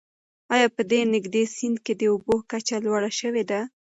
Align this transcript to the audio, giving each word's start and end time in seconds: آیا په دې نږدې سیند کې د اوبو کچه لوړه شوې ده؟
آیا 0.53 0.67
په 0.75 0.81
دې 0.91 1.01
نږدې 1.13 1.43
سیند 1.55 1.77
کې 1.85 1.93
د 1.99 2.03
اوبو 2.11 2.35
کچه 2.51 2.77
لوړه 2.85 3.11
شوې 3.19 3.43
ده؟ 3.49 3.59